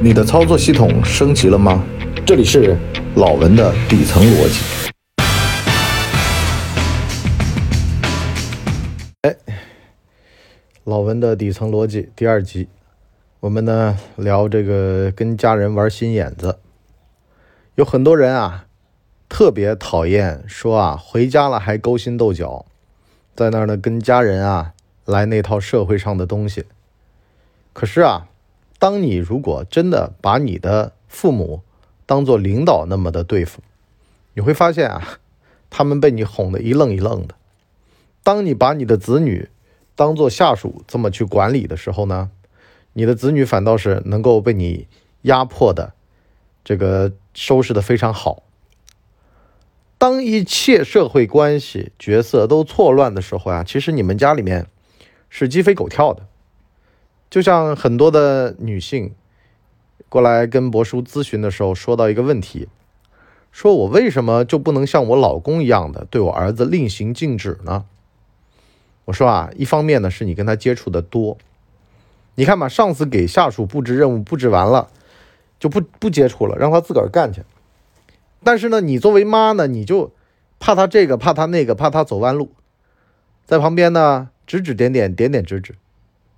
[0.00, 1.82] 你的操作系统升级了吗？
[2.26, 2.76] 这里是
[3.14, 4.90] 老文的底层逻辑。
[9.22, 9.36] 哎，
[10.82, 12.68] 老文的底层逻辑第二集，
[13.40, 16.58] 我们呢聊这个跟家人玩心眼子。
[17.76, 18.66] 有很多人啊，
[19.28, 22.66] 特别讨厌说啊，回家了还勾心斗角，
[23.36, 24.72] 在那儿呢跟家人啊
[25.04, 26.64] 来那套社会上的东西。
[27.72, 28.26] 可是啊。
[28.78, 31.62] 当你如果真的把你的父母
[32.06, 33.60] 当做领导那么的对付，
[34.34, 35.18] 你会发现啊，
[35.70, 37.34] 他们被你哄得一愣一愣的。
[38.22, 39.48] 当你把你的子女
[39.94, 42.30] 当做下属这么去管理的时候呢，
[42.92, 44.88] 你的子女反倒是能够被你
[45.22, 45.94] 压迫的，
[46.64, 48.42] 这个收拾的非常好。
[49.96, 54.66] 当一切社会关系角色都错乱的时候啊，其实你们家里面
[55.30, 56.26] 是鸡飞狗跳的。
[57.34, 59.12] 就像很多的女性
[60.08, 62.68] 过来跟博叔咨询的时候，说到一个问题，
[63.50, 67.86] 说我为什么就不能像我老公一样的对我儿子令行禁止呢？
[69.06, 71.36] 我说啊，一方面呢是你跟他接触的多，
[72.36, 74.88] 你看嘛，上司给下属布置任务布置完了，
[75.58, 77.42] 就不不接触了，让他自个儿干去。
[78.44, 80.12] 但是呢，你作为妈呢，你就
[80.60, 82.52] 怕他这个，怕他那个，怕他走弯路，
[83.44, 85.74] 在旁边呢指指点点，点点指指。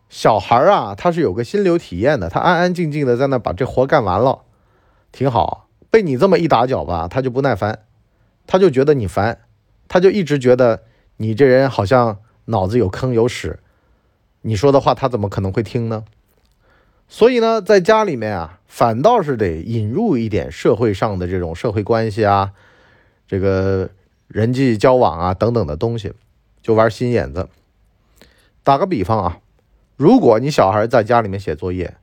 [0.08, 4.42] 小孩啊，他是有个心流体验的，他安安静静的在那把这活干完了，
[5.10, 5.68] 挺好。
[5.90, 7.80] 被你这么一打搅吧，他就不耐烦，
[8.46, 9.40] 他就觉得你烦，
[9.88, 10.82] 他就一直觉得
[11.16, 13.58] 你这人好像脑子有坑有屎，
[14.42, 16.04] 你说的话他怎么可能会听呢？
[17.08, 22.52] 所以呢，在家里面啊，反倒是得引入一点社会上的这种社会关系啊，
[23.26, 23.90] 这个
[24.28, 26.12] 人际交往啊等等的东西，
[26.62, 27.48] 就玩心眼子。
[28.62, 29.38] 打个比方啊。
[29.96, 31.96] 如果你小孩在家里面写作业，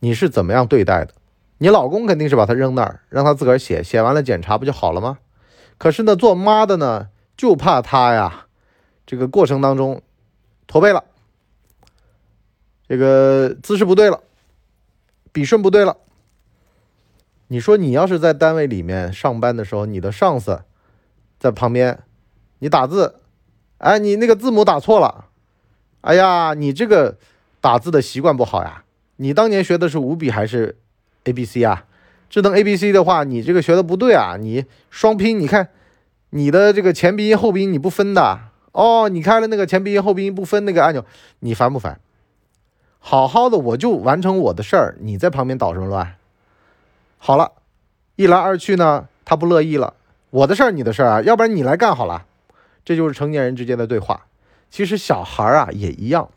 [0.00, 1.14] 你是怎么样对待的？
[1.58, 5.18] 你老公肯定是把他扔那儿，让他自个儿写，写完了检查不就好了吗？
[5.78, 8.46] 可是呢，做妈的呢，就怕他呀，
[9.06, 10.02] 这个过程当中
[10.66, 11.04] 驼背了，
[12.88, 14.20] 这个姿势不对了，
[15.32, 15.96] 笔顺不对了。
[17.48, 20.62] 你说你要是在单位里面上班的时候，你的上司
[21.38, 22.00] 在旁边，
[22.58, 23.16] 你打字，
[23.78, 25.26] 哎，你那个字母打错了。
[26.02, 27.18] 哎呀，你这个
[27.60, 28.84] 打字的习惯不好呀！
[29.16, 30.78] 你当年学的是五笔还是
[31.24, 31.84] A B C 啊？
[32.30, 34.36] 智能 A B C 的话，你这个学的不对啊！
[34.38, 35.68] 你双拼，你看
[36.30, 38.40] 你的这个前鼻音后鼻音你不分的
[38.72, 39.08] 哦。
[39.08, 41.04] 你开了那个前鼻音后鼻音不分那个按钮，
[41.40, 42.00] 你烦不烦？
[42.98, 46.14] 好好的我就完成我的事儿，你在旁边捣什么乱？
[47.18, 47.52] 好了，
[48.16, 49.94] 一来二去呢，他不乐意了。
[50.30, 52.24] 我的事儿，你的事儿啊，要不然你来干好了。
[52.84, 54.26] 这就是成年人之间的对话。
[54.70, 56.30] 其实小孩儿啊也一样，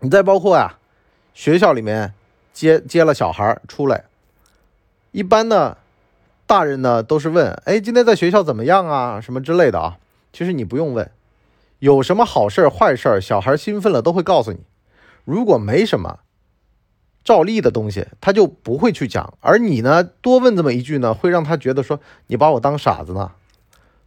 [0.00, 0.78] 你再包括呀，
[1.32, 2.12] 学校里面
[2.52, 4.04] 接接了小孩出来，
[5.10, 5.78] 一般呢，
[6.46, 9.98] 大人呢都是问，哎，今天在学校怎么样啊，什么之类的啊。
[10.32, 11.10] 其实你不用问，
[11.78, 14.60] 有什么好事坏事小孩兴奋了都会告诉你。
[15.24, 16.18] 如果没什么
[17.24, 19.34] 照例的东西，他就不会去讲。
[19.40, 23.32] 而你呢，多问这么一句呢，会让他觉得说你把我当傻子呢。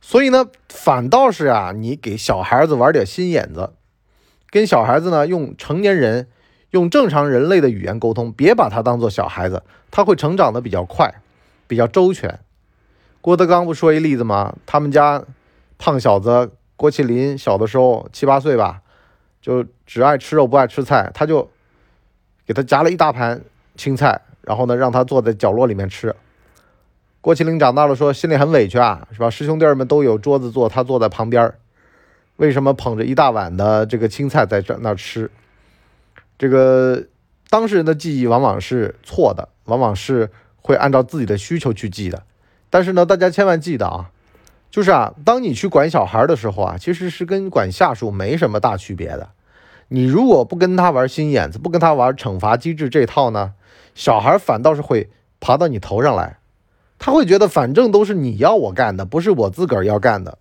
[0.02, 3.74] 所以呢，反倒是啊，你给小孩子玩点心眼子，
[4.50, 6.28] 跟小孩子呢用成年人、
[6.72, 11.14] 用正常人类的语言沟通，别把他当做小孩子，他会成长的比较快，
[11.68, 12.40] 比较周全。
[13.22, 14.56] 郭德纲不说一例子吗？
[14.66, 15.24] 他们家
[15.78, 18.82] 胖小子郭麒麟小的时候七八岁吧，
[19.42, 21.50] 就只爱吃肉不爱吃菜，他就
[22.46, 23.42] 给他夹了一大盘
[23.76, 26.16] 青菜，然后呢让他坐在角落里面吃。
[27.22, 29.30] 郭麒麟长大了，说心里很委屈啊，是吧？
[29.30, 31.54] 师兄弟们都有桌子坐，他坐在旁边
[32.40, 35.30] 为什么捧着一大碗的这个青菜在这那吃？
[36.38, 37.04] 这个
[37.50, 42.24] 当事人的记忆往往是错的，往往是会按照自己的需求去记的。
[42.70, 44.10] 但是呢，大家千万记得啊，
[44.72, 49.32] 就是啊，当你去管小孩的时候啊，其实是跟管下属没什么大区别的。
[49.90, 53.54] 你如果不跟他玩心眼子，不跟他玩惩罚机制这套呢，
[53.94, 55.10] 小孩反倒是会
[55.42, 56.38] 爬到你头上来。
[56.98, 60.38] 他会觉得反正都是你要我干的，不是我自个儿要干的。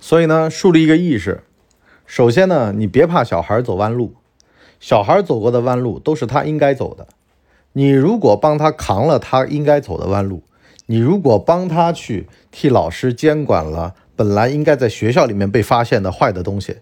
[0.00, 1.42] 所以呢，树立一个意识。
[2.06, 4.14] 首先呢，你别怕小孩走弯路，
[4.80, 7.06] 小孩走过的弯路都是他应该走的。
[7.74, 10.42] 你如果帮他扛了他应该走的弯路，
[10.86, 16.78] 你如果帮他去替老师监管了本来应该在学校里面被发现的坏的东西，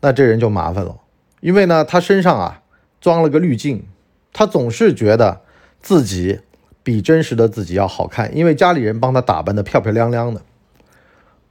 [0.00, 0.96] 那这人就麻烦了。
[1.40, 2.62] 因为呢，他身上啊
[3.00, 3.86] 装了个滤镜，
[4.32, 5.40] 他总是觉得
[5.80, 6.40] 自己。
[6.84, 10.40] 比真实的自己要好看，因为家里人帮他打扮的漂漂亮亮的。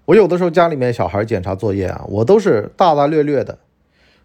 [0.08, 3.58] 我有的时候家里面小孩检查作业啊，我都是大大略略的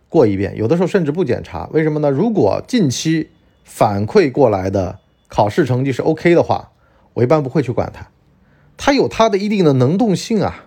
[0.08, 1.68] 过一遍，有的时候甚至不检查。
[1.72, 2.08] 为什么呢？
[2.08, 3.30] 如果近期
[3.64, 6.70] 反馈过来的考试成绩是 OK 的话，
[7.14, 8.06] 我一般不会去管他。
[8.76, 10.66] 他有他的一定的能动性啊，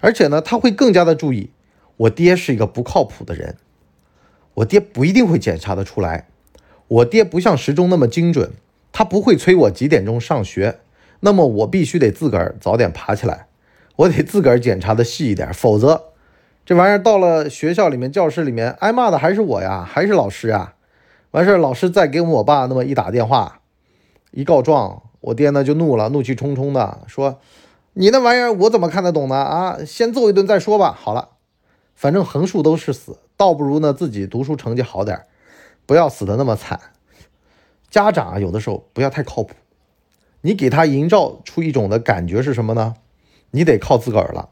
[0.00, 1.50] 而且呢，他会更加的注意。
[1.98, 3.56] 我爹是一个不靠谱的人，
[4.54, 6.28] 我爹不一定会检查的出来。
[6.86, 8.52] 我爹不像时钟那么精准，
[8.92, 10.78] 他不会催我几点钟上学。
[11.20, 13.47] 那么我必须得自个儿早点爬起来，
[13.98, 16.12] 我得自个儿检查的细一点，否则
[16.64, 20.74] 这玩意儿到了学校里面、教室里面挨骂的还是我呀，还是老师呀。
[21.32, 23.60] 完事儿，老师再给我爸那么一打电话，
[24.30, 27.40] 一告状，我爹呢就怒了，怒气冲冲的说
[27.94, 29.34] ：“你那玩意儿我怎么看得懂呢？
[29.34, 31.30] 啊，先揍一顿再说吧。”好了。
[31.96, 35.22] 反正横竖都是死，倒不如呢自己读书成绩好点
[35.84, 36.78] 不要死的那么惨。
[37.90, 39.54] 家长啊，有的时候不要太靠谱，
[40.42, 42.94] 你给他营造出一种的感觉是什么呢？
[43.50, 44.50] 你得靠自个儿了。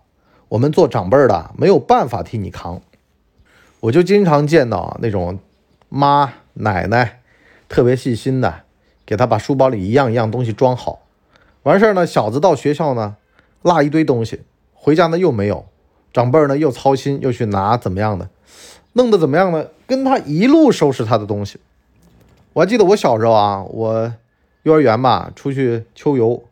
[0.48, 2.81] 我们做长辈的没有办法替你扛。
[3.81, 5.38] 我就经常见到那种
[5.88, 7.20] 妈奶奶
[7.69, 8.62] 特别细心的，
[9.04, 11.00] 给他把书包里一样一样东西装好，
[11.64, 13.16] 完事儿呢，小子到学校呢
[13.62, 15.66] 落一堆东西，回家呢又没有。
[16.12, 18.31] 长辈呢又操心又去拿怎么样的，
[18.94, 19.66] 弄得怎么样呢？
[19.87, 21.60] 跟他一路收拾他的东西。
[22.54, 24.14] 我还记得我小时候啊，我
[24.62, 26.43] 幼儿园吧出去秋游，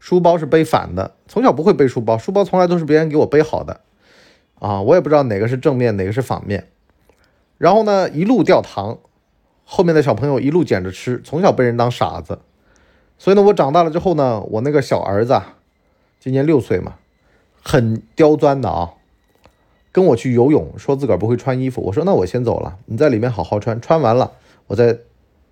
[0.00, 1.12] 书包是背反的。
[1.28, 3.80] 从小不会背书包，书包从来都是别人给我背好的
[4.58, 6.68] 啊，我也不知道哪个是正面哪个是反面。
[7.58, 8.98] 然后呢一路掉糖，
[9.64, 12.40] 后面的小朋友一路捡着吃，从小被人当傻子。
[13.18, 15.40] 所以呢我长大了之后呢，我那个小儿子
[16.20, 16.94] 今年六岁嘛。
[17.68, 18.92] 很刁钻的啊，
[19.90, 21.80] 跟我去游泳，说自个儿不会穿衣服。
[21.82, 24.34] 我说那我先走了，你在里面好好穿，穿完了
[24.68, 25.00] 我在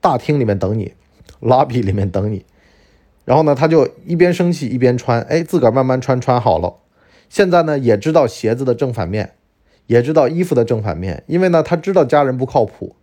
[0.00, 0.94] 大厅里面等你
[1.40, 2.44] ，lobby 里面等你。
[3.24, 6.74] 然后呢，他就一边生气一边穿，哎，自个儿慢慢穿，穿好了。
[7.28, 9.34] 现在呢，也知道鞋子的正反面，
[9.86, 12.96] 也知道衣服的正反面，因为呢，他知道家人不靠谱。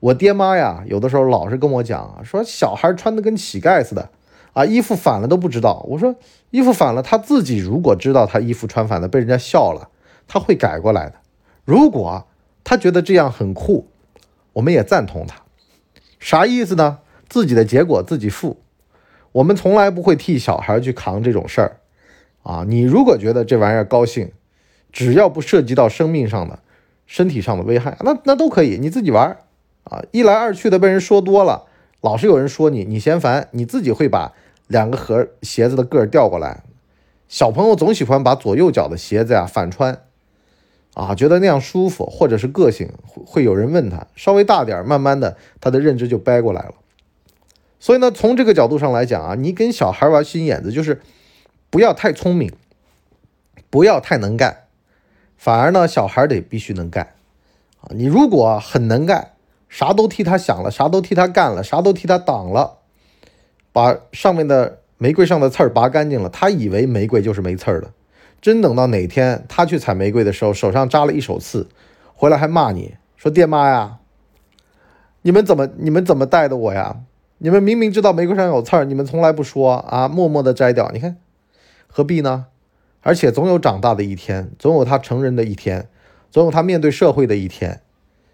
[0.00, 4.08] 我爹妈呀，有的时候老是跟我讲，说小孩穿的跟乞丐似的。
[4.52, 5.84] 啊，衣服反了都不知道。
[5.86, 6.14] 我说
[6.50, 9.90] 衣服反了，他自己如果知道他衣服穿反了被人家笑了，
[10.26, 11.16] 他会改过来的。
[11.66, 12.26] 如果
[12.64, 13.88] 他觉得这样很酷，
[14.54, 15.42] 我们也赞同他。
[16.18, 17.00] 啥意思呢？
[17.28, 18.56] 自己的结果自己负。
[19.36, 21.76] 我们从来不会替小孩去扛这种事儿。
[22.42, 24.32] 啊，你如果觉得这玩意儿高兴，
[24.92, 26.60] 只要不涉及到生命上的、
[27.06, 29.36] 身体上的危害，那那都可以，你自己玩儿。
[29.84, 31.64] 啊，一来二去的被人说多了，
[32.00, 34.32] 老是有人说你，你嫌烦，你自己会把。
[34.68, 36.64] 两个盒鞋子的个儿调过来，
[37.28, 40.00] 小朋友总喜欢把左右脚的鞋子呀反穿，
[40.94, 46.74] 啊，觉得那样舒服，或者是个性，会会有人问他，稍微大点儿，慢慢的他的认知就掰过来了。
[47.86, 51.00] 所以呢，从这个角度上来讲啊，你跟小孩玩心眼子，就是
[51.70, 52.52] 不要太聪明，
[53.70, 54.64] 不要太能干，
[55.36, 57.14] 反而呢，小孩得必须能干
[57.80, 57.94] 啊。
[57.94, 59.34] 你如果很能干，
[59.68, 62.78] 啥都替他想了，啥都替他干了，啥都替他挡了。
[63.72, 67.92] 把上面的玫瑰上的刺儿拔干净了，他以为玫瑰就是没刺儿的。
[68.40, 71.68] 真等到哪天他去采玫瑰的时候，手上扎了一手刺，
[72.16, 73.98] 回来还骂你说：“爹妈呀，
[75.22, 76.96] 你们怎么你们怎么带的我呀？
[77.38, 80.90] 你们明明知道玫瑰上有刺儿，你们从来不说啊，默默的摘掉。
[80.92, 81.16] 你看
[81.86, 82.46] 何必呢？
[83.02, 85.88] 而且总有长大的一天，总有他成人的一天，
[86.30, 87.82] 总有他面对社会的一天，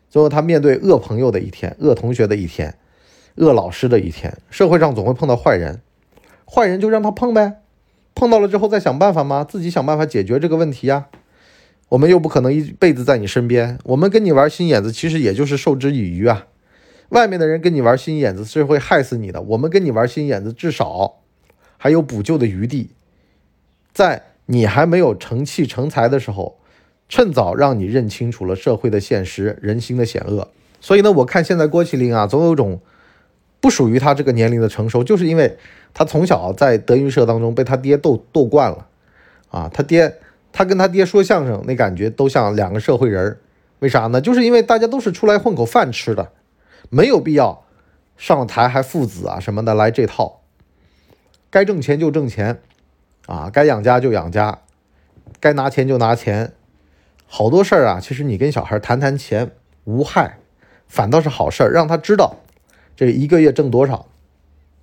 [0.09, 2.75] 总有他面对恶朋友的一天，恶同学的一天。”
[3.37, 5.81] 恶老师的一天，社会上总会碰到坏人，
[6.45, 7.63] 坏人就让他碰呗，
[8.15, 9.43] 碰到了之后再想办法吗？
[9.43, 11.07] 自己想办法解决这个问题呀。
[11.89, 16.47] 我们又不可能一辈子在你身边，我们跟你玩心眼子，其实也就是授之以渔啊。
[17.13, 21.21] 外面的人跟你玩心眼子是会害死你的，我们跟你玩心眼子，至少
[21.79, 22.91] 还有补救的余地。
[23.93, 26.59] 在你还没有成器成才的时候，
[27.09, 30.49] 趁早让你认清楚了社会的现实、人心的险恶。
[30.81, 32.81] 所以呢，我看现在郭麒麟啊，总有种。
[33.61, 35.57] 不属于他这个年龄的成熟，就是因为
[35.95, 38.89] 他从小在德云社当中被他爹逗逗惯了，
[39.51, 40.13] 啊，他爹
[40.53, 43.39] 他跟他爹说相声那感觉都像两个社会人儿，
[43.79, 44.21] 为啥呢？
[44.21, 46.33] 就是因为大家都是出来混口饭吃的，
[46.91, 47.65] 没有必要
[48.17, 50.41] 上了台还父子啊什么的来这套，
[51.51, 52.61] 该挣钱就挣钱，
[53.27, 54.61] 啊，该养家就养家，
[55.41, 56.53] 该拿钱就拿钱，
[57.27, 59.53] 好多事儿啊，其实你跟小孩谈谈钱
[59.85, 60.39] 无害，
[60.87, 62.37] 反倒是好事儿，让他知道。
[62.95, 64.07] 这一个月挣多少？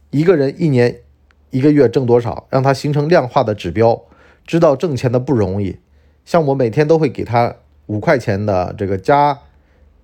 [0.09, 1.01] 一个人一年、
[1.51, 2.47] 一个月挣多少？
[2.49, 4.01] 让他形成量化的指标，
[4.45, 5.77] 知道挣钱的不容易。
[6.25, 9.39] 像我每天都会给他五块钱的这个家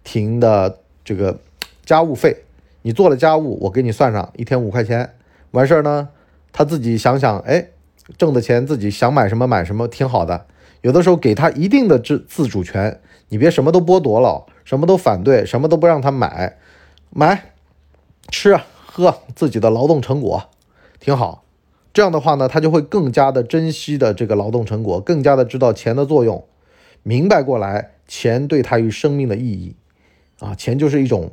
[0.03, 1.39] 庭的这个
[1.85, 2.43] 家务费，
[2.81, 5.13] 你做了家务，我给你算上一天五块钱。
[5.51, 6.09] 完事儿呢，
[6.51, 7.69] 他自己想想，哎，
[8.17, 10.47] 挣的钱自己想买什么买什么，挺好的。
[10.81, 12.99] 有的时候给他一定的自自主权，
[13.29, 16.57] 你别什么都剥夺了，什么都反对，什么都不让他买，
[17.09, 17.51] 买。
[18.29, 20.49] 吃喝自己的劳动成果，
[20.99, 21.43] 挺好。
[21.93, 26.43] 这样的话呢，他就会更加的珍惜的这个劳动成果，更加的知道钱的作用，
[27.03, 29.75] 明白过来钱对他于生命的意义。
[30.39, 31.31] 啊，钱就是一种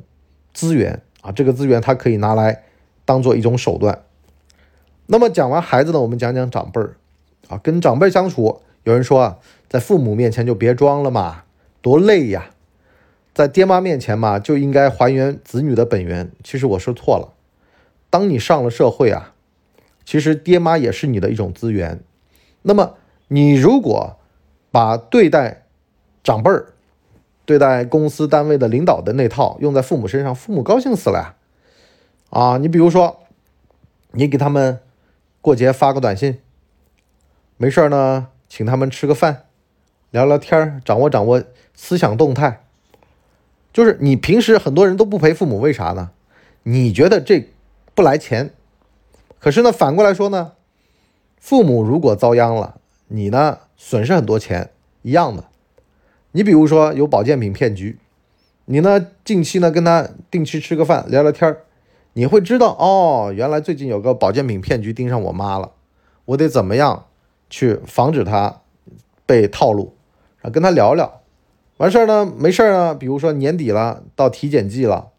[0.53, 2.63] 资源啊，这个资源他可以拿来
[3.05, 4.03] 当做一种手段。
[5.07, 6.95] 那么讲完孩子呢，我们讲讲长辈儿
[7.47, 11.43] 啊，跟长辈相处，有人说啊，在父母面前就别装了嘛，
[11.81, 12.51] 多累呀。
[13.33, 16.31] 在爹妈面前嘛，就应该还原子女的本源。
[16.43, 17.33] 其实我说错了。
[18.11, 19.33] 当你上了社会啊，
[20.05, 21.99] 其实爹妈也是你的一种资源。
[22.61, 22.93] 那么
[23.29, 24.17] 你如果
[24.69, 25.63] 把对待
[26.23, 26.72] 长辈儿、
[27.45, 31.35] 对待公司单位的领导的那套用在父母身上，父母高兴死了呀！
[32.29, 33.19] 啊，你比如说，
[34.11, 34.79] 你给他们
[35.41, 36.39] 过节发个短信，
[37.57, 39.45] 没事呢，请他们吃个饭，
[40.11, 42.63] 聊聊天掌握掌握思想动态。
[43.73, 46.11] 就是你平时很多人都不陪父母，为啥呢？
[46.63, 47.49] 你觉得这
[47.93, 48.51] 不来钱，
[49.39, 50.53] 可是呢，反过来说呢，
[51.37, 52.75] 父母如果遭殃了，
[53.07, 54.69] 你呢损失很多钱，
[55.01, 55.43] 一样的。
[56.35, 57.99] 你比如说有保健品骗局，
[58.65, 61.61] 你呢近期呢跟他定期吃个饭，聊聊天儿，
[62.13, 65.73] 你会知道哦，原来最近有个保健品骗局盯上我妈了，
[66.25, 67.05] 我得怎么样
[67.51, 68.61] 去防止他
[69.27, 69.95] 被套路，
[70.41, 71.21] 啊，跟他聊聊。
[71.77, 72.95] 完事儿呢，没事儿呢。
[72.95, 75.09] 比如说年底了，到体检季了，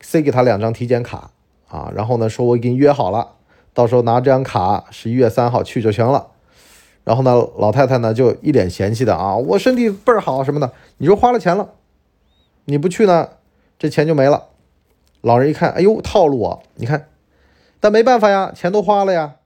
[0.00, 1.32] 塞给他两张体检卡
[1.68, 3.32] 啊，然后呢，说我给你约好了，
[3.74, 6.28] 到时候拿这张卡，十一月三号去就行了。
[7.04, 11.70] 然后呢，老太太呢就一脸嫌弃的啊，我身体倍儿好什么的，你说花了钱了，
[12.66, 13.28] 你不去呢，
[13.78, 14.48] 这钱就没了。
[15.22, 17.08] 老人一看，哎呦，套路我，你看，
[17.80, 19.36] 但没办法呀，钱都花了呀，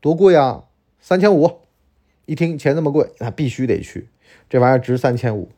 [0.00, 0.64] 多贵啊，
[1.00, 1.58] 三千五。
[2.26, 4.08] 一听钱这么贵，那必须得去，
[4.48, 5.48] 这玩意儿值三千五。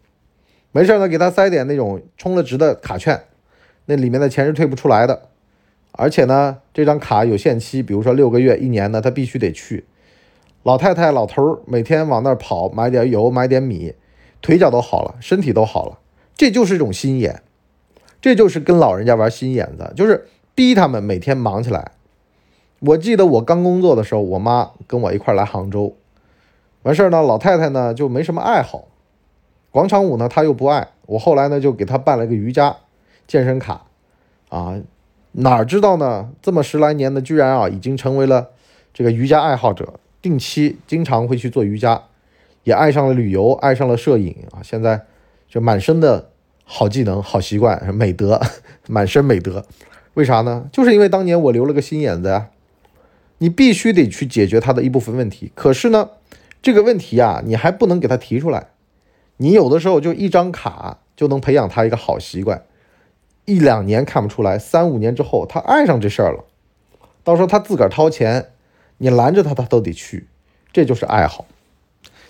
[0.71, 3.25] 没事呢，给他塞点那种充了值的卡券，
[3.85, 5.29] 那里面的钱是退不出来的，
[5.91, 9.85] 而且呢，这张卡有限期，比如说六个月、一年呢，他必须得去。
[10.63, 13.95] 老太太、老头儿每天往那儿跑，买点油，买点米，
[14.41, 15.99] 腿脚都好了，身体都好了，
[16.37, 17.43] 这就是一种心眼，
[18.21, 21.93] 这就是跟老人家玩心眼子，就是逼他们每天忙起来。
[22.81, 25.97] 我记得我刚工作的时候，我妈跟我一块来杭州，
[26.83, 28.85] 完事儿呢，老太太呢就没什么爱好。
[29.71, 30.89] 广场舞呢，她又不爱。
[31.07, 32.77] 我后来呢，就给她办了个瑜伽
[33.27, 33.87] 健身卡，
[34.49, 34.81] 啊，
[35.33, 38.51] 哪知道呢，这么十来年呢，居然啊，已经成为了
[38.93, 42.05] 这个瑜伽爱好者，定期经常会去做瑜伽，
[42.65, 45.03] 也爱上了旅游，爱上了摄影啊，现在
[45.49, 46.31] 就满身的
[46.65, 48.41] 好技能、好习惯、美德，
[48.89, 49.67] 满身美德。
[50.15, 50.69] 为啥呢？
[50.73, 52.49] 就是因为当年我留了个心眼子呀。
[53.39, 56.11] 你必须得去解决他的一部分问题，可是呢，
[56.63, 58.69] 这个问题啊，你还不能给他提出来。
[59.39, 62.63] 你有的时候就一张卡就能培养他一个好习惯，
[63.45, 66.45] 一两年看不出来，三五年之后他爱上这事儿了，
[67.25, 68.52] 到时候他自个儿掏钱，
[69.03, 70.29] 你拦着他他都得去，
[70.73, 71.45] 这就是爱好。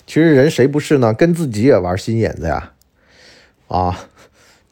[0.07, 1.13] 其实人谁不是呢？
[1.13, 2.71] 跟自己也玩心眼子呀，
[3.67, 4.09] 啊，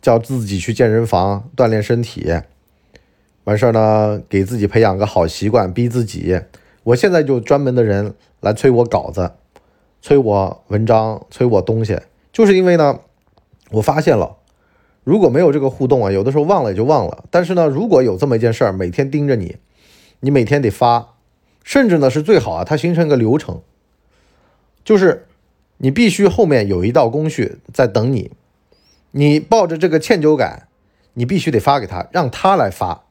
[0.02, 2.34] 叫自己去健身房锻炼身体，
[3.44, 6.42] 完事儿呢给自己培养个好习惯，逼自己。
[6.82, 9.34] 我现在就专门的人来催我稿子，
[10.02, 12.00] 催我文章，催我东西。
[12.34, 13.02] 就是因为呢，
[13.70, 14.38] 我发现了，
[15.04, 17.26] 如果没有这个互动啊，有的时候忘了也就忘了。
[17.30, 19.58] 但是呢，如果有这么一件事儿，每天盯着你，
[20.22, 21.11] 你每天得发，
[21.64, 23.62] 甚至呢是最好啊，它形成一个流程，
[24.84, 25.28] 就是
[25.78, 28.32] 你必须后面有一道工序在等你，
[29.12, 30.68] 你抱着这个歉疚感，
[31.14, 33.04] 你必须得发给他，让他来发。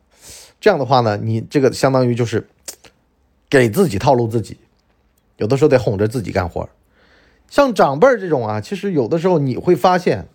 [0.60, 2.48] 这样的话呢，你这个相当于就是
[3.48, 4.58] 给自己套路自己，
[5.36, 6.68] 有的时候得哄着自己干活。
[7.48, 10.28] 像长辈儿这种啊，其实有的时候你会发现，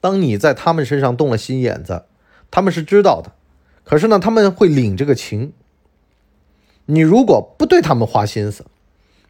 [0.00, 2.04] 当你在他们身上动了心眼子，
[2.50, 3.32] 他们是知道的，
[3.84, 5.52] 可是呢，他们会领这个情。
[6.90, 8.64] 你如果不对他们花心思，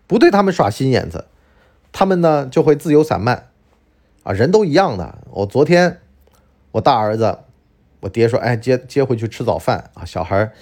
[0.07, 1.27] 不对他们耍心眼子，
[1.93, 3.49] 他们呢就会自由散漫。
[4.23, 5.19] 啊，人都一样的。
[5.31, 6.01] 我昨天
[6.73, 7.39] 我大儿子，
[8.01, 10.53] 我爹说，哎，接接回去吃早饭啊，小孩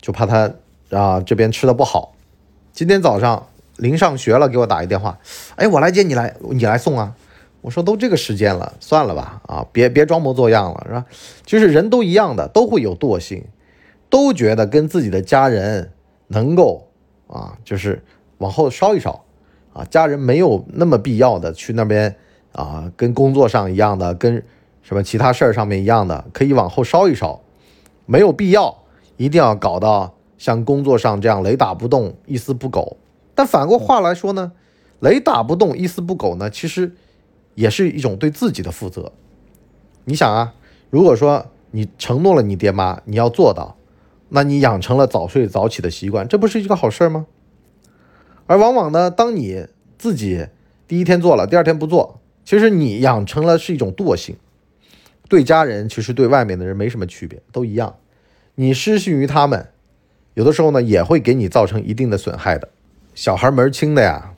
[0.00, 0.52] 就怕他
[0.90, 2.14] 啊这边吃的不好。
[2.72, 3.46] 今天早上。
[3.76, 5.18] 临上学了，给我打一电话，
[5.56, 7.16] 哎，我来接你来，你来送啊？
[7.60, 11.04] 我说都这个时间了，算了吧，啊，别别装模作样了，是吧？
[11.44, 13.44] 就是人都一样的，都会有惰性，
[14.08, 15.90] 都觉得跟自己的家人
[16.28, 16.88] 能够
[17.26, 18.02] 啊，就是
[18.38, 19.24] 往后稍一稍，
[19.72, 22.16] 啊，家人没有那么必要的去那边
[22.52, 24.42] 啊，跟工作上一样的，跟
[24.82, 27.40] 什么其他事儿上面一样的，可以往后稍一稍，
[28.06, 28.82] 没有必要
[29.16, 32.96] 一定要搞到像工作上这样雷打不动、一丝不苟。
[33.34, 34.52] 但反过话来说呢，
[35.00, 36.94] 雷打不动、一丝不苟呢，其实
[37.54, 39.12] 也是一种对自己的负责。
[40.04, 40.54] 你想啊，
[40.90, 43.76] 如果说你承诺了你爹妈，你要做到，
[44.28, 47.26] 那你养成了早睡早起的习惯，这不是一个好事吗？
[48.46, 49.66] 而往往呢，当你
[49.96, 50.48] 自己
[50.86, 54.36] 第一天做了，第二天不做，其实你养成了是一种惰性。
[55.28, 57.96] 对家人，其实对外面的人没什么区别，都一样。
[58.56, 59.68] 你失信于他们，
[60.34, 62.68] 有的时候呢，也会给你造成一定的损害的。
[63.14, 64.34] 小孩门清的呀，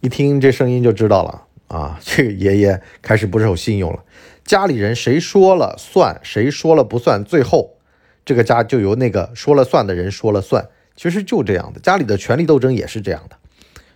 [0.00, 4.04] 一听这声音就知道了啊， 这个爷爷开始不守信用了。
[4.44, 7.76] 家里人谁说了算，谁说了不算，最后
[8.24, 10.68] 这个家就由那个说了算的人说了算。
[10.94, 13.36] 其实就这样的，家里的权力斗争也是这样的。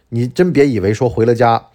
[0.09, 1.66] 你真别以为说回了家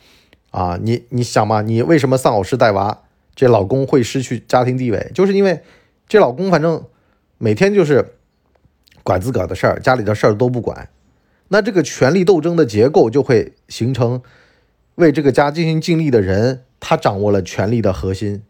[0.49, 3.03] 啊，你你想嘛，你为什么丧偶式带娃，
[3.35, 5.61] 这老公会失去家庭地位，就是因为
[6.07, 6.83] 这老公反正
[7.37, 8.15] 每天就是
[9.03, 10.89] 管自个儿的事儿，家里的事儿都不管。
[11.49, 14.21] 那这个权力斗争的结构就会形成，
[14.95, 18.41] 为这个家尽心尽力的人，他掌握了权力的核心，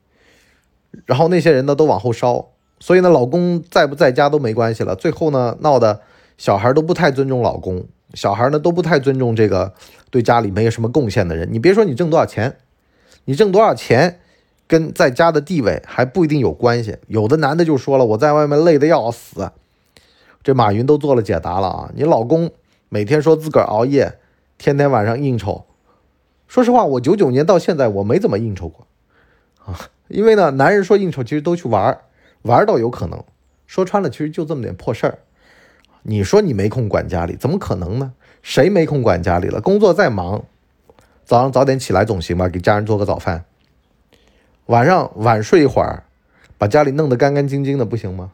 [1.05, 2.50] 然后那些人呢都往后烧，
[2.81, 4.95] 所以呢，老公在不在家都没关系了。
[4.95, 6.01] 最后呢，闹得
[6.37, 7.85] 小孩都不太尊重老公，
[8.15, 9.73] 小孩呢都不太尊重这个
[10.09, 11.47] 对家里没有什么贡献的人。
[11.51, 12.57] 你别说你挣多少钱，
[13.25, 14.19] 你挣多少钱
[14.67, 16.97] 跟在家的地位还不一定有关系。
[17.07, 19.51] 有的男的就说了，我在外面累得要死，
[20.43, 22.51] 这马云都做了解答了啊，你老公。
[22.93, 24.17] 每天说自个儿熬夜，
[24.57, 25.63] 天天晚上应酬。
[26.45, 28.85] 说实话，我九九年到现在我没怎么应酬过
[29.63, 32.01] 啊，因为呢，男人说应酬其实都去玩儿，
[32.43, 33.23] 玩倒有可能。
[33.67, 35.19] 说穿了，其实就这么点破事儿。
[36.03, 38.13] 你说你没空管家里，怎么可能呢？
[38.41, 39.61] 谁没空管家里了？
[39.61, 40.43] 工作再忙，
[41.23, 43.45] 早上早点起来总行吧，给家人做个早饭。
[44.65, 46.03] 晚上晚睡一会儿，
[46.57, 48.31] 把家里弄得干干净净的，不行吗？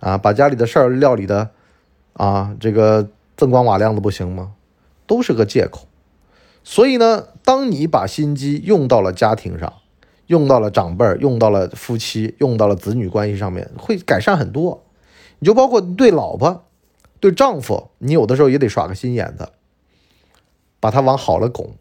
[0.00, 1.50] 啊，把家里的事儿料理的
[2.14, 3.08] 啊，这个。
[3.38, 4.54] 锃光瓦亮的不行吗？
[5.06, 5.86] 都是个借口。
[6.64, 9.74] 所以呢，当你把心机用到了家庭上，
[10.28, 14.84] 用到了长辈儿，用到了夫妻，用到了子女关系上面，会改善很多。
[15.40, 16.64] 你就包括对老婆、
[17.18, 19.48] 对丈夫，你有的时候也得耍个心眼子，
[20.80, 21.74] 把他往好了拱。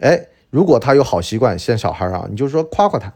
[0.00, 3.14] 哎，如果他有好习惯，像小孩啊，你就说夸夸他，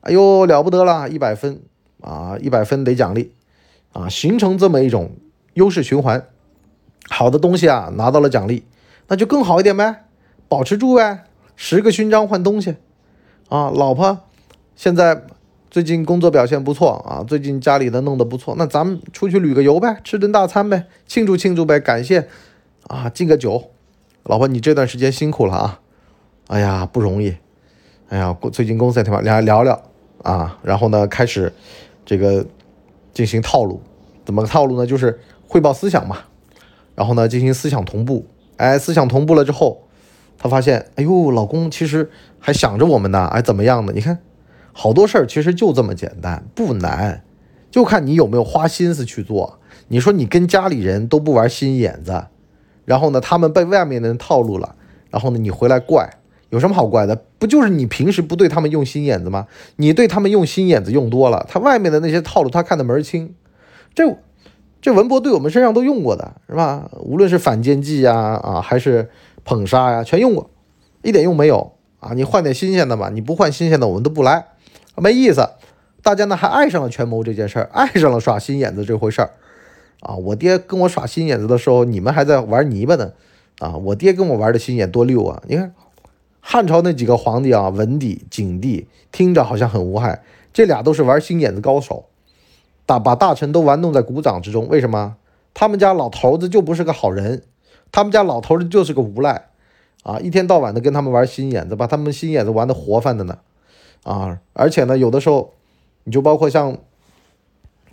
[0.00, 1.62] 哎呦了不得了，一百分
[2.00, 3.32] 啊，一百分得奖励
[3.92, 5.12] 啊，形成这么一种
[5.54, 6.26] 优势循环。
[7.08, 8.64] 好的东西啊，拿到了奖励，
[9.06, 10.06] 那就更好一点呗，
[10.48, 12.76] 保持住呗，十个勋章换东西
[13.50, 13.68] 啊。
[13.68, 14.18] 老婆
[14.74, 15.22] 现在
[15.70, 22.26] 最近工作表现不错啊，最近家里的弄得不错，那咱们出去旅个游呗，吃顿大餐呗，庆祝庆祝呗，感谢
[22.88, 23.70] 啊，敬个酒。
[24.22, 25.80] 老婆，你这段时间辛苦了啊，
[26.48, 27.36] 哎呀不容易，
[28.08, 29.82] 哎呀最近公司也挺忙，俩聊聊
[30.22, 31.52] 啊，然后呢开始
[32.06, 32.46] 这个
[33.12, 33.82] 进行套路，
[34.24, 34.86] 怎么个套路呢？
[34.86, 36.18] 就是汇报思想嘛。
[36.96, 38.26] 然后呢，进行思想同步。
[38.58, 39.84] 哎，思想同步了之后，
[40.42, 43.26] 他发现，哎呦，老公其实还想着我们呢。
[43.26, 43.92] 哎，怎么样的？
[43.92, 44.18] 你看，
[44.72, 47.22] 好多事儿其实就这么简单，不难，
[47.70, 49.58] 就看你有没有花心思去做。
[49.88, 52.24] 你说你跟家里人都不玩心眼子，
[52.86, 54.74] 然后呢，他们被外面的人套路了，
[55.10, 56.08] 然后呢，你回来怪，
[56.48, 57.14] 有什么好怪的？
[57.38, 59.46] 不就是你平时不对他们用心眼子吗？
[59.76, 63.34] 你对他们用心眼子用多了，他外面的那些套路他看得门儿清。
[63.94, 64.16] 这。
[64.82, 66.90] 这文博对我们身上都用过的是吧？
[67.00, 69.10] 无论是反间计呀，啊，还是
[69.44, 70.50] 捧杀呀，全用过，
[71.02, 72.12] 一点用没有啊！
[72.14, 74.46] 你换点新鲜的吧，你不换新鲜的，我们都不来，
[74.96, 75.48] 没意思。
[76.02, 79.30] 大家呢还爱上了权谋这件事儿，爱上了耍心眼子这回事儿
[80.00, 80.14] 啊！
[80.14, 83.12] 我爹跟我耍心眼子的时候，你们还在玩泥巴呢
[83.58, 83.76] 啊！
[83.76, 85.42] 我爹跟我玩的心眼多溜啊！
[85.46, 85.74] 你看
[86.40, 90.22] 汉朝那几个皇帝啊，文帝、景帝，听着好像很无害，
[90.54, 92.06] 这俩都是玩心眼子高手。
[92.86, 95.16] 大把大臣都玩弄在股掌之中，为什么？
[95.52, 97.42] 他们家老头子就不是个好人，
[97.92, 99.48] 他们家老头子就是个无赖，
[100.02, 103.38] 啊，一天到晚的跟他们玩心眼子，把他们心眼子玩的活泛的呢，
[104.04, 105.52] 啊，而且呢，有的时候，
[106.04, 106.78] 你就包括像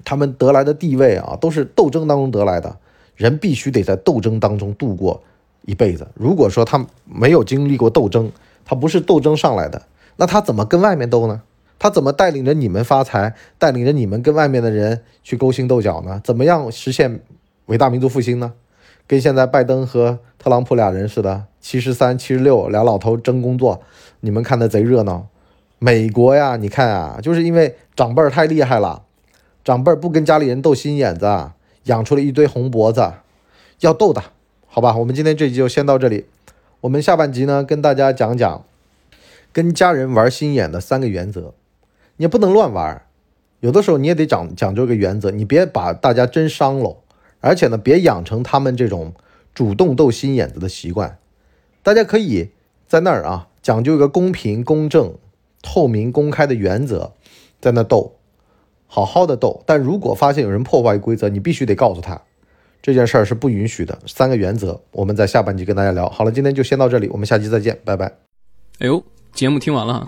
[0.06, 2.78] 他们得来的地位啊，都是斗争当中得来的，
[3.16, 5.22] 人必须得在斗争当中度过
[5.66, 6.08] 一辈子。
[6.14, 8.32] 如果说他没有经历过斗争，
[8.64, 9.82] 他不是斗争上来的，
[10.18, 11.42] 那他怎么跟外面斗呢？
[11.80, 16.20] 他怎么带领着你们发财，带领着你们跟外面的人去勾心斗角呢？
[16.24, 17.20] 怎么样实现
[17.68, 18.54] 伟大民族复兴呢？
[19.08, 23.82] 跟现在拜登和特朗普俩人似的，七十三、七十六俩老头争工作，
[24.20, 25.28] 你们看的贼热闹。
[25.80, 29.04] 美国呀，你看啊，就是因为长辈儿太厉害了，
[29.64, 31.52] 长辈儿不跟家里人斗心眼子，
[31.84, 33.14] 养出了一堆红脖子，
[33.80, 34.22] 要斗的，
[34.68, 34.98] 好吧？
[34.98, 36.26] 我们今天这集就先到这里，
[36.82, 38.66] 我们下半集呢，跟大家讲讲
[39.54, 41.54] 跟家人玩心眼的三个原则。
[42.18, 43.04] 你不能乱玩，
[43.60, 46.98] 有的时候你也得讲讲究个原则，你别把大家真伤了，
[47.40, 49.14] 而且呢，别养成他们这种
[49.54, 51.20] 主动斗心眼子的习惯。
[51.84, 52.50] 大家可以
[52.88, 55.16] 在那儿啊，讲究一个公平、公正、
[55.62, 57.14] 透明、公开的原则，
[57.60, 58.16] 在那斗。
[58.88, 59.64] 好好的斗。
[59.66, 62.22] 但如果发现有人破坏规则，你必须得告诉他，
[62.82, 64.00] 这件事儿是不允许的。
[64.06, 66.10] 三个原则，我们在下半集跟大家聊。
[66.10, 68.06] 好了，今天就先到这里，我们下期再见，拜拜。
[68.80, 70.08] 哎呦，节目听完了，